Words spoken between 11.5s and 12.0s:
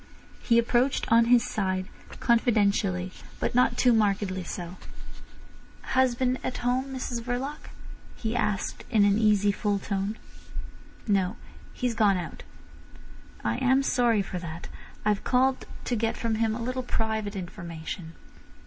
He's